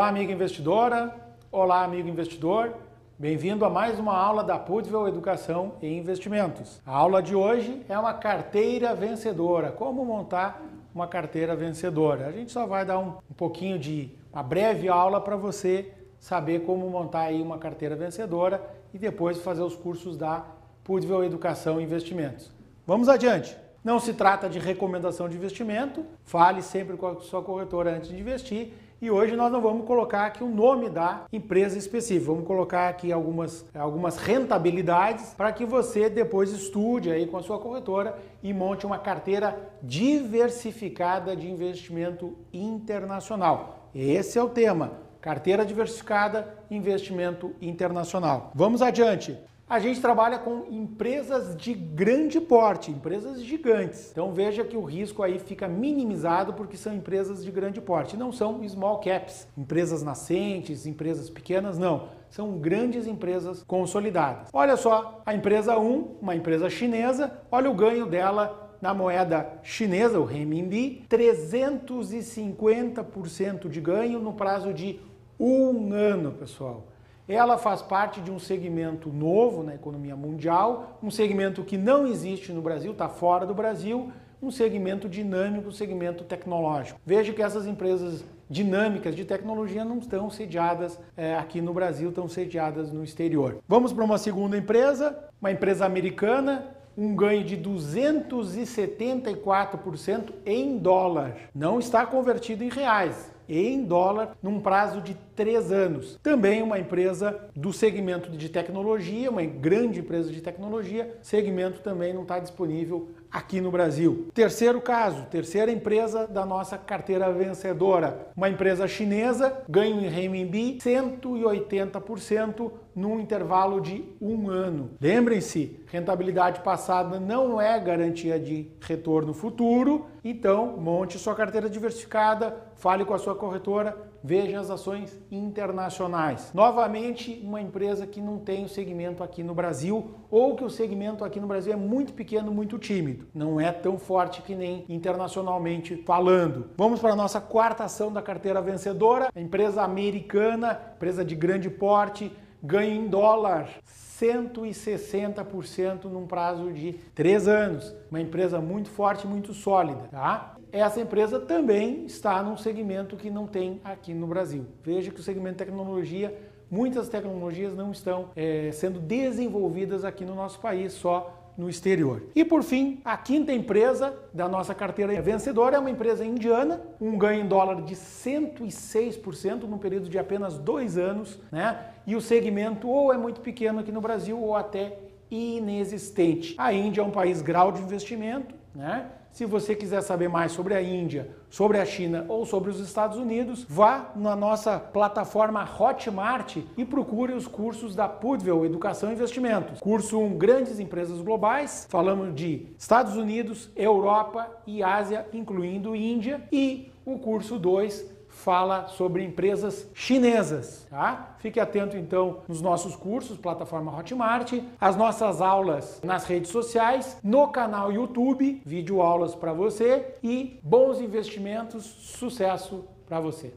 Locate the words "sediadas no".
92.28-93.04